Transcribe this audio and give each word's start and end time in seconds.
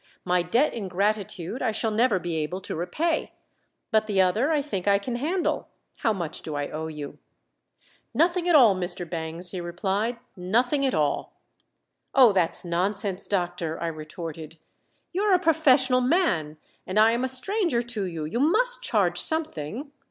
My 0.25 0.41
debt 0.41 0.73
in 0.73 0.87
gratitude 0.87 1.61
I 1.61 1.71
shall 1.71 1.91
never 1.91 2.17
be 2.17 2.35
able 2.37 2.59
to 2.61 2.75
repay, 2.75 3.33
but 3.91 4.07
the 4.07 4.19
other 4.19 4.49
I 4.51 4.59
think 4.63 4.87
I 4.87 4.97
can 4.97 5.17
handle. 5.17 5.67
How 5.99 6.11
much 6.11 6.41
do 6.41 6.55
I 6.55 6.69
owe 6.71 6.87
you?" 6.87 7.19
"Nothing 8.11 8.49
at 8.49 8.55
all, 8.55 8.75
Mr. 8.75 9.07
Bangs," 9.07 9.51
he 9.51 9.61
replied. 9.61 10.17
"Nothing 10.35 10.83
at 10.87 10.95
all." 10.95 11.33
"Oh, 12.15 12.31
that's 12.31 12.65
nonsense, 12.65 13.27
doctor," 13.27 13.79
I 13.79 13.89
retorted. 13.89 14.57
"You 15.11 15.21
are 15.21 15.35
a 15.35 15.39
professional 15.39 16.01
man, 16.01 16.57
and 16.87 16.97
I 16.99 17.11
am 17.11 17.23
a 17.23 17.29
stranger 17.29 17.83
to 17.83 18.05
you 18.05 18.25
you 18.25 18.39
must 18.39 18.81
charge 18.81 19.19
something." 19.19 19.91